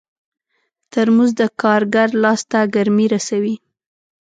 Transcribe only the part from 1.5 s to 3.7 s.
کارګر لاس ته ګرمي رسوي.